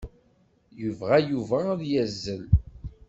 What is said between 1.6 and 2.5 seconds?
ad yazzel.